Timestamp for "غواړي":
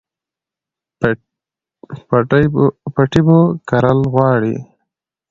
4.13-4.55